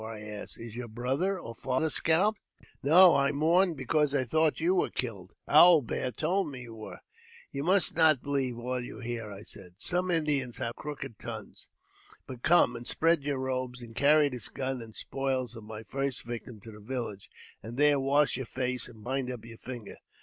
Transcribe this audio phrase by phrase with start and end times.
[0.01, 2.41] "I asked; "is your brother or father scalped?"
[2.91, 7.01] "No; I mourned because I thought you were killed; Owl Bear told me you were.""
[7.51, 11.67] You must not believe all you hear," I said;" some Indians have crooked tongues.
[12.25, 16.23] But come and spread your robe, and carry this gun and spoils of my first
[16.23, 17.29] victim to the village,
[17.61, 19.97] and there wash your face and bind up your finger."